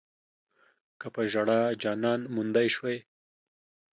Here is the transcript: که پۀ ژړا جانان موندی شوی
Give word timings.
که 0.99 1.07
پۀ 1.13 1.21
ژړا 1.31 1.61
جانان 1.81 2.21
موندی 2.33 2.67
شوی 2.75 2.97